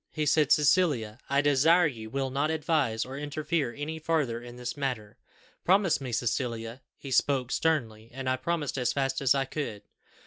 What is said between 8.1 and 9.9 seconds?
and I promised as fast as I could.